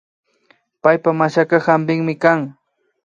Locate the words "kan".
2.23-2.39